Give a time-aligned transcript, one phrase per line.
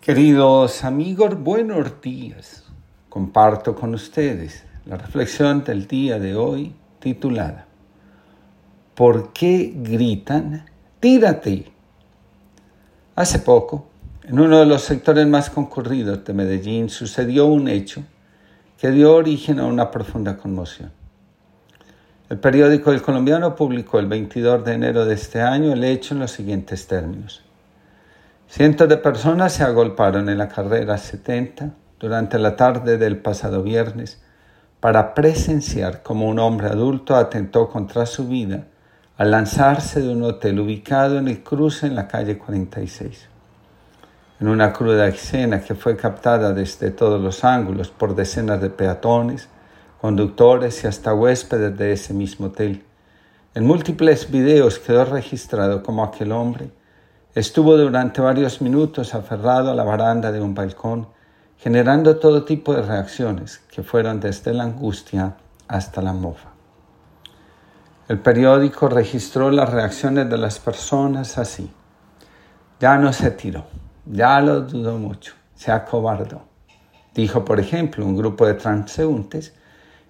[0.00, 2.64] Queridos amigos, buenos días.
[3.10, 7.66] Comparto con ustedes la reflexión del día de hoy titulada
[8.94, 10.64] ¿Por qué gritan?
[11.00, 11.70] Tírate.
[13.14, 13.90] Hace poco,
[14.24, 18.02] en uno de los sectores más concurridos de Medellín, sucedió un hecho
[18.78, 20.90] que dio origen a una profunda conmoción.
[22.30, 26.20] El periódico El Colombiano publicó el 22 de enero de este año el hecho en
[26.20, 27.42] los siguientes términos.
[28.50, 34.20] Cientos de personas se agolparon en la carrera 70 durante la tarde del pasado viernes
[34.80, 38.64] para presenciar cómo un hombre adulto atentó contra su vida
[39.16, 43.28] al lanzarse de un hotel ubicado en el cruce en la calle 46.
[44.40, 49.48] En una cruda escena que fue captada desde todos los ángulos por decenas de peatones,
[50.00, 52.82] conductores y hasta huéspedes de ese mismo hotel.
[53.54, 56.79] En múltiples videos quedó registrado cómo aquel hombre
[57.34, 61.06] Estuvo durante varios minutos aferrado a la baranda de un balcón,
[61.58, 65.36] generando todo tipo de reacciones que fueron desde la angustia
[65.68, 66.48] hasta la mofa.
[68.08, 71.70] El periódico registró las reacciones de las personas así.
[72.80, 73.64] Ya no se tiró,
[74.06, 76.42] ya lo dudó mucho, se acobardó.
[77.14, 79.54] Dijo, por ejemplo, un grupo de transeúntes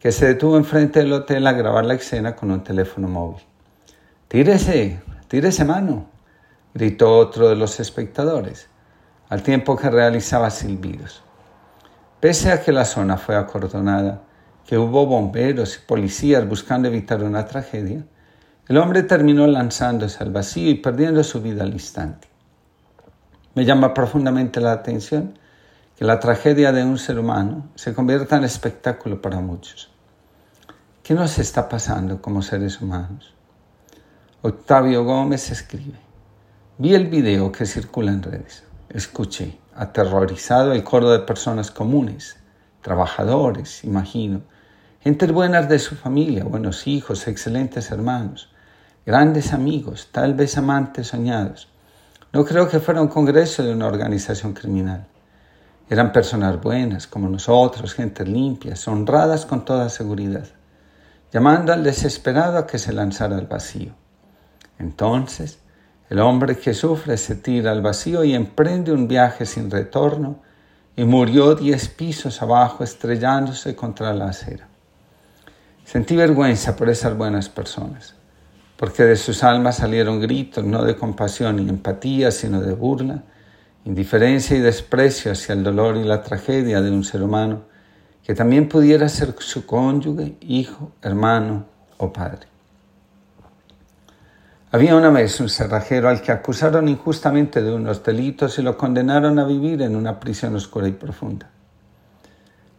[0.00, 3.44] que se detuvo enfrente del hotel a grabar la escena con un teléfono móvil.
[4.26, 6.13] Tírese, tírese mano,
[6.74, 8.68] gritó otro de los espectadores,
[9.28, 11.22] al tiempo que realizaba silbidos.
[12.20, 14.22] Pese a que la zona fue acordonada,
[14.66, 18.04] que hubo bomberos y policías buscando evitar una tragedia,
[18.66, 22.28] el hombre terminó lanzándose al vacío y perdiendo su vida al instante.
[23.54, 25.38] Me llama profundamente la atención
[25.96, 29.90] que la tragedia de un ser humano se convierta en espectáculo para muchos.
[31.02, 33.34] ¿Qué nos está pasando como seres humanos?
[34.40, 35.98] Octavio Gómez escribe,
[36.76, 38.64] Vi el video que circula en redes.
[38.88, 42.36] Escuché, aterrorizado, el coro de personas comunes,
[42.82, 44.40] trabajadores, imagino,
[45.00, 48.50] gentes buenas de su familia, buenos hijos, excelentes hermanos,
[49.06, 51.68] grandes amigos, tal vez amantes soñados.
[52.32, 55.06] No creo que fuera un congreso de una organización criminal.
[55.88, 60.48] Eran personas buenas, como nosotros, gentes limpias, honradas con toda seguridad,
[61.32, 63.92] llamando al desesperado a que se lanzara al vacío.
[64.80, 65.60] Entonces,
[66.10, 70.40] el hombre que sufre se tira al vacío y emprende un viaje sin retorno
[70.96, 74.68] y murió diez pisos abajo estrellándose contra la acera.
[75.84, 78.14] Sentí vergüenza por esas buenas personas,
[78.76, 83.22] porque de sus almas salieron gritos no de compasión y empatía, sino de burla,
[83.84, 87.62] indiferencia y desprecio hacia el dolor y la tragedia de un ser humano
[88.24, 91.66] que también pudiera ser su cónyuge, hijo, hermano
[91.98, 92.53] o padre.
[94.74, 99.38] Había una vez un cerrajero al que acusaron injustamente de unos delitos y lo condenaron
[99.38, 101.48] a vivir en una prisión oscura y profunda.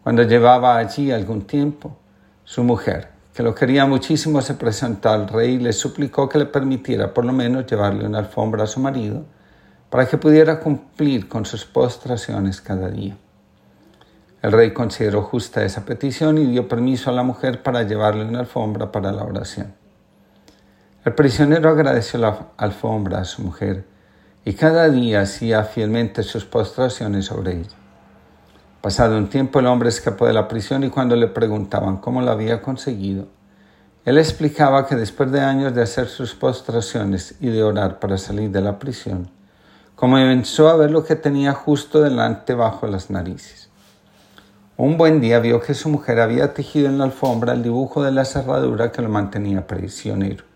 [0.04, 1.96] Cuando llevaba allí algún tiempo,
[2.44, 6.48] su mujer, que lo quería muchísimo, se presentó al rey y le suplicó que le
[6.48, 9.24] permitiera por lo menos llevarle una alfombra a su marido
[9.90, 13.16] para que pudiera cumplir con sus postraciones cada día.
[14.42, 18.42] El rey consideró justa esa petición y dio permiso a la mujer para llevarle una
[18.42, 19.85] alfombra para la oración.
[21.06, 23.86] El prisionero agradeció la alfombra a su mujer
[24.44, 27.76] y cada día hacía fielmente sus postraciones sobre ella.
[28.82, 32.32] Pasado un tiempo el hombre escapó de la prisión y cuando le preguntaban cómo lo
[32.32, 33.28] había conseguido,
[34.04, 38.50] él explicaba que después de años de hacer sus postraciones y de orar para salir
[38.50, 39.30] de la prisión,
[39.96, 43.70] comenzó a ver lo que tenía justo delante bajo las narices.
[44.76, 48.12] Un buen día vio que su mujer había tejido en la alfombra el dibujo de
[48.12, 50.55] la cerradura que lo mantenía prisionero.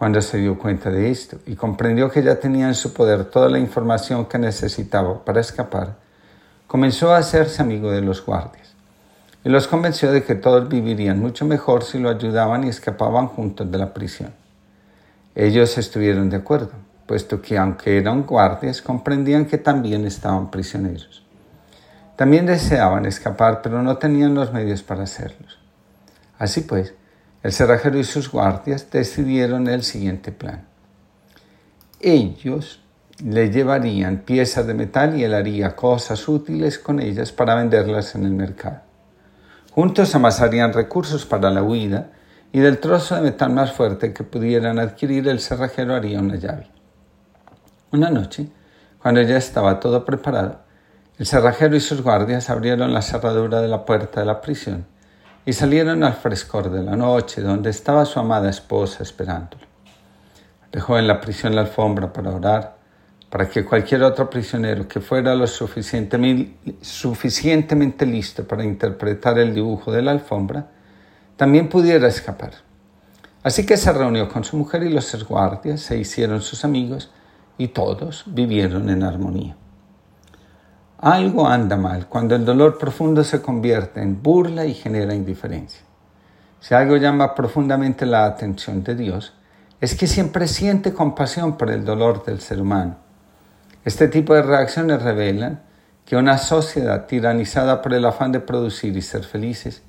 [0.00, 3.50] Cuando se dio cuenta de esto y comprendió que ya tenía en su poder toda
[3.50, 5.96] la información que necesitaba para escapar,
[6.66, 8.74] comenzó a hacerse amigo de los guardias
[9.44, 13.70] y los convenció de que todos vivirían mucho mejor si lo ayudaban y escapaban juntos
[13.70, 14.32] de la prisión.
[15.34, 16.70] Ellos estuvieron de acuerdo,
[17.04, 21.26] puesto que aunque eran guardias, comprendían que también estaban prisioneros.
[22.16, 25.58] También deseaban escapar, pero no tenían los medios para hacerlos.
[26.38, 26.94] Así pues,
[27.42, 30.66] el cerrajero y sus guardias decidieron el siguiente plan.
[32.00, 32.82] Ellos
[33.24, 38.24] le llevarían piezas de metal y él haría cosas útiles con ellas para venderlas en
[38.24, 38.80] el mercado.
[39.72, 42.10] Juntos amasarían recursos para la huida
[42.52, 46.66] y del trozo de metal más fuerte que pudieran adquirir el cerrajero haría una llave.
[47.92, 48.48] Una noche,
[48.98, 50.60] cuando ya estaba todo preparado,
[51.18, 54.86] el cerrajero y sus guardias abrieron la cerradura de la puerta de la prisión
[55.50, 59.64] y salieron al frescor de la noche, donde estaba su amada esposa esperándolo.
[60.70, 62.76] Dejó en la prisión la alfombra para orar,
[63.28, 70.02] para que cualquier otro prisionero que fuera lo suficientemente listo para interpretar el dibujo de
[70.02, 70.68] la alfombra,
[71.36, 72.52] también pudiera escapar.
[73.42, 77.10] Así que se reunió con su mujer y los guardias se hicieron sus amigos
[77.58, 79.56] y todos vivieron en armonía.
[81.02, 85.80] Algo anda mal cuando el dolor profundo se convierte en burla y genera indiferencia.
[86.60, 89.32] Si algo llama profundamente la atención de Dios,
[89.80, 92.98] es que siempre siente compasión por el dolor del ser humano.
[93.82, 95.62] Este tipo de reacciones revelan
[96.04, 99.82] que una sociedad tiranizada por el afán de producir y ser felices,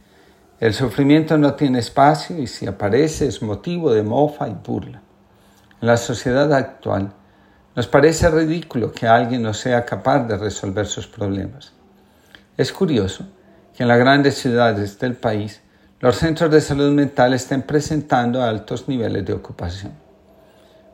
[0.62, 5.02] el sufrimiento no tiene espacio y si aparece es motivo de mofa y burla.
[5.82, 7.12] En la sociedad actual,
[7.76, 11.74] nos parece ridículo que alguien no sea capaz de resolver sus problemas.
[12.58, 13.26] Es curioso
[13.76, 15.62] que en las grandes ciudades del país
[16.02, 19.94] los centros de salud mental estén presentando altos niveles de ocupación.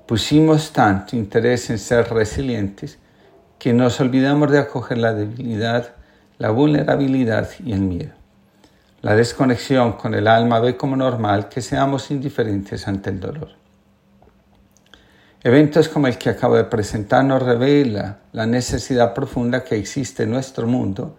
[0.05, 2.99] Pusimos tanto interés en ser resilientes
[3.57, 5.95] que nos olvidamos de acoger la debilidad,
[6.37, 8.13] la vulnerabilidad y el miedo.
[9.01, 13.49] La desconexión con el alma ve como normal que seamos indiferentes ante el dolor.
[15.43, 20.31] Eventos como el que acabo de presentar nos revela la necesidad profunda que existe en
[20.31, 21.15] nuestro mundo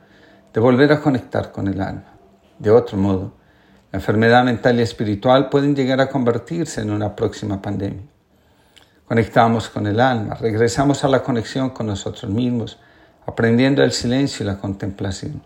[0.53, 2.15] de volver a conectar con el alma.
[2.59, 3.35] De otro modo,
[3.93, 8.09] la enfermedad mental y espiritual pueden llegar a convertirse en una próxima pandemia.
[9.07, 12.81] Conectamos con el alma, regresamos a la conexión con nosotros mismos,
[13.25, 15.41] aprendiendo el silencio y la contemplación.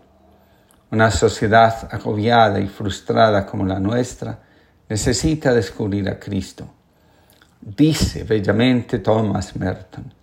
[0.89, 4.39] Una sociedad agobiada y frustrada como la nuestra
[4.89, 6.67] necesita descubrir a Cristo
[7.65, 10.13] Dice bellamente Thomas Merton,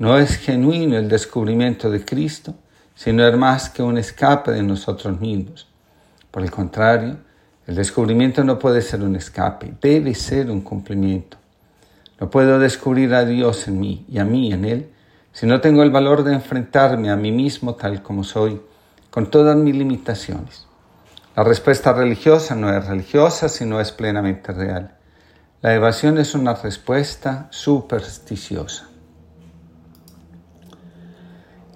[0.00, 2.56] no es genuino el descubrimiento de Cristo,
[2.96, 5.68] sino es más que un escape de nosotros mismos.
[6.32, 7.18] Por el contrario,
[7.68, 11.36] el descubrimiento no puede ser un escape, debe ser un cumplimiento.
[12.18, 14.90] No puedo descubrir a Dios en mí y a mí en Él
[15.30, 18.60] si no tengo el valor de enfrentarme a mí mismo tal como soy,
[19.08, 20.66] con todas mis limitaciones.
[21.36, 24.96] La respuesta religiosa no es religiosa, sino es plenamente real.
[25.62, 28.88] La evasión es una respuesta supersticiosa.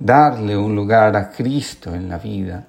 [0.00, 2.66] Darle un lugar a Cristo en la vida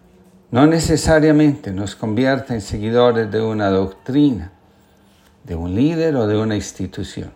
[0.52, 4.52] no necesariamente nos convierte en seguidores de una doctrina,
[5.44, 7.32] de un líder o de una institución.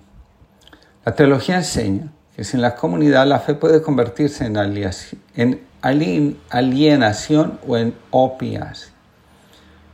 [1.03, 5.61] La teología enseña que sin la comunidad la fe puede convertirse en,
[6.51, 9.00] alienación o en opiación.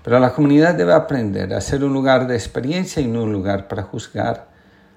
[0.07, 3.68] Pero la comunidad debe aprender a ser un lugar de experiencia y no un lugar
[3.68, 4.48] para juzgar,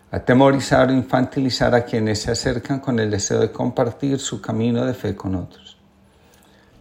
[0.09, 4.95] atemorizar o infantilizar a quienes se acercan con el deseo de compartir su camino de
[4.95, 5.77] fe con otros.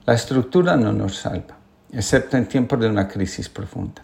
[0.06, 1.58] La estructura no nos salva,
[1.92, 4.04] excepto en tiempos de una crisis profunda.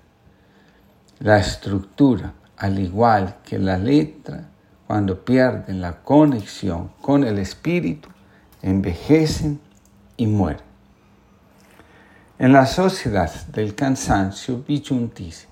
[1.19, 4.43] La estructura, al igual que la letra,
[4.87, 8.09] cuando pierden la conexión con el espíritu,
[8.63, 9.59] envejecen
[10.17, 10.64] y mueren.
[12.37, 15.47] En la sociedad del cansancio bichuntis,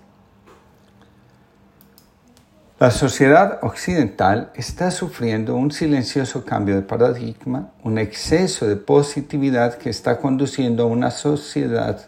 [2.78, 9.90] la sociedad occidental está sufriendo un silencioso cambio de paradigma, un exceso de positividad que
[9.90, 12.06] está conduciendo a una sociedad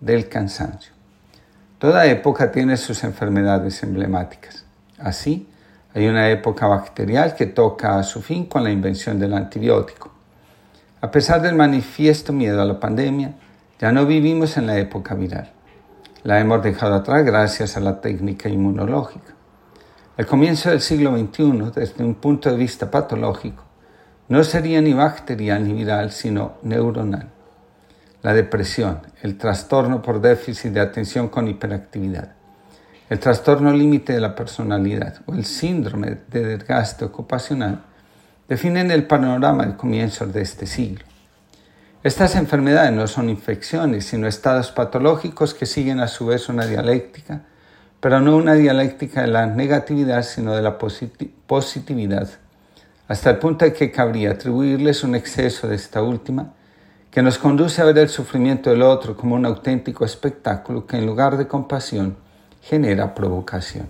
[0.00, 0.94] del cansancio.
[1.78, 4.64] Toda época tiene sus enfermedades emblemáticas.
[4.96, 5.46] Así,
[5.92, 10.10] hay una época bacterial que toca a su fin con la invención del antibiótico.
[11.02, 13.34] A pesar del manifiesto miedo a la pandemia,
[13.78, 15.52] ya no vivimos en la época viral.
[16.24, 19.34] La hemos dejado atrás gracias a la técnica inmunológica.
[20.16, 23.62] El comienzo del siglo XXI, desde un punto de vista patológico,
[24.28, 27.28] no sería ni bacterial ni viral, sino neuronal.
[28.22, 32.32] La depresión, el trastorno por déficit de atención con hiperactividad,
[33.08, 37.84] el trastorno límite de la personalidad o el síndrome de desgaste ocupacional
[38.48, 41.04] definen el panorama del comienzo de este siglo.
[42.04, 47.42] Estas enfermedades no son infecciones, sino estados patológicos que siguen a su vez una dialéctica,
[47.98, 52.28] pero no una dialéctica de la negatividad, sino de la positividad,
[53.08, 56.54] hasta el punto de que cabría atribuirles un exceso de esta última,
[57.10, 61.06] que nos conduce a ver el sufrimiento del otro como un auténtico espectáculo que en
[61.06, 62.16] lugar de compasión
[62.62, 63.88] genera provocación.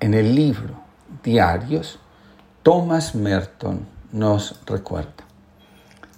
[0.00, 0.80] En el libro
[1.22, 1.98] Diarios,
[2.62, 5.33] Thomas Merton nos recuerda.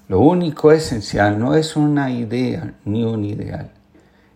[0.09, 3.73] Lo único esencial no es una idea ni un ideal.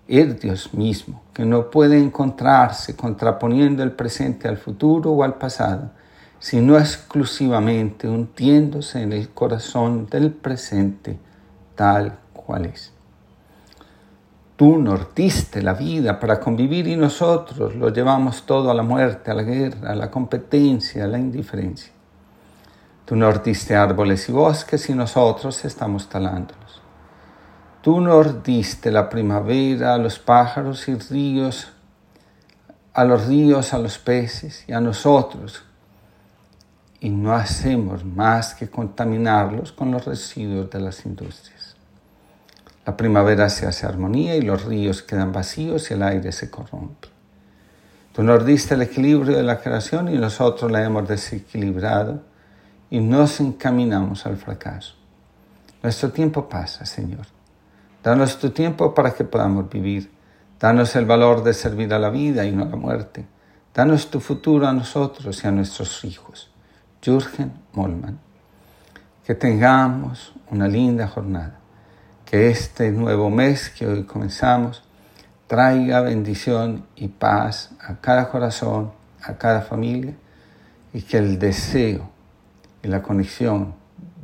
[0.08, 5.92] Es Dios mismo, que no puede encontrarse contraponiendo el presente al futuro o al pasado,
[6.40, 11.20] sino exclusivamente hundiéndose en el corazón del presente
[11.76, 12.92] tal cual es.
[14.56, 19.34] Tú nortiste la vida para convivir y nosotros lo llevamos todo a la muerte, a
[19.34, 21.92] la guerra, a la competencia, a la indiferencia.
[23.10, 26.80] Tú nos diste árboles y bosques y nosotros estamos talándolos.
[27.82, 31.72] Tú nos diste la primavera a los pájaros y ríos,
[32.94, 35.64] a los ríos, a los peces y a nosotros.
[37.00, 41.74] Y no hacemos más que contaminarlos con los residuos de las industrias.
[42.86, 47.08] La primavera se hace armonía y los ríos quedan vacíos y el aire se corrompe.
[48.14, 52.29] Tú nos diste el equilibrio de la creación y nosotros la hemos desequilibrado
[52.90, 54.94] y nos encaminamos al fracaso.
[55.82, 57.26] Nuestro tiempo pasa, Señor.
[58.02, 60.10] Danos tu tiempo para que podamos vivir.
[60.58, 63.24] Danos el valor de servir a la vida y no a la muerte.
[63.72, 66.50] Danos tu futuro a nosotros y a nuestros hijos.
[67.02, 68.18] Jürgen Molman.
[69.24, 71.60] Que tengamos una linda jornada.
[72.24, 74.82] Que este nuevo mes que hoy comenzamos
[75.50, 80.14] traiga bendición y paz a cada corazón, a cada familia
[80.92, 82.08] y que el deseo
[82.82, 83.74] y la conexión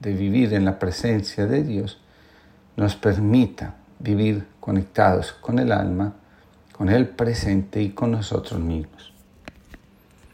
[0.00, 2.00] de vivir en la presencia de Dios
[2.76, 6.14] nos permita vivir conectados con el alma,
[6.72, 9.15] con el presente y con nosotros mismos.